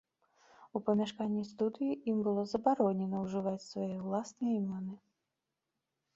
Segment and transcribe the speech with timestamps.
[0.77, 4.95] У памяшканні студыі ім было забаронена ўжываць свае ўласныя імёны.